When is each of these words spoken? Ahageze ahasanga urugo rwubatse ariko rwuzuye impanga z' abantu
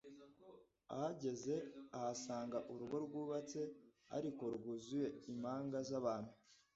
Ahageze 0.93 1.53
ahasanga 1.97 2.57
urugo 2.71 2.95
rwubatse 3.05 3.61
ariko 4.17 4.43
rwuzuye 4.55 5.07
impanga 5.31 5.77
z' 5.89 5.97
abantu 5.99 6.31